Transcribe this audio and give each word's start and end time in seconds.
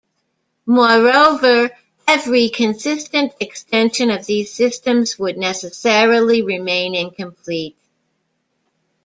Moreover, 0.65 1.69
every 2.07 2.49
consistent 2.49 3.33
extension 3.39 4.09
of 4.09 4.25
these 4.25 4.51
systems 4.51 5.19
would 5.19 5.37
necessarily 5.37 6.41
remain 6.41 6.95
incomplete. 6.95 7.77